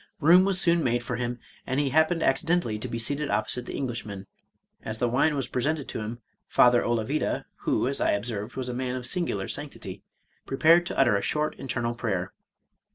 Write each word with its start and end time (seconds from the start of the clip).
Room 0.19 0.45
was 0.45 0.59
soon 0.59 0.83
made 0.83 1.03
for 1.03 1.17
him, 1.17 1.37
and 1.67 1.79
he 1.79 1.89
happened 1.91 2.23
accidentally 2.23 2.79
to 2.79 2.87
be 2.87 2.97
seated 2.97 3.29
op 3.29 3.47
posite 3.47 3.65
the 3.65 3.75
Englishman. 3.75 4.25
As 4.83 4.97
the 4.97 5.07
wine 5.07 5.35
was 5.35 5.47
presented 5.47 5.87
to 5.89 5.99
him> 5.99 6.23
Father 6.47 6.81
Olavida 6.83 7.45
(who, 7.65 7.87
as 7.87 8.01
I 8.01 8.13
observed, 8.13 8.55
was 8.55 8.67
a 8.67 8.73
man 8.73 8.95
of 8.95 9.03
singu 9.03 9.35
lar 9.37 9.47
sanctity) 9.47 10.01
prepared 10.47 10.87
to 10.87 10.97
utter 10.97 11.15
a 11.15 11.21
short 11.21 11.53
internal 11.59 11.93
prayer. 11.93 12.33